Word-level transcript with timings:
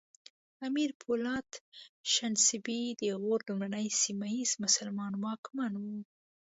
امیر 0.67 0.89
پولاد 1.01 1.49
شنسبی 2.13 2.81
د 2.99 3.01
غور 3.21 3.39
لومړنی 3.47 3.87
سیمه 4.01 4.27
ییز 4.35 4.51
مسلمان 4.63 5.13
واکمن 5.23 5.73
و 5.77 5.83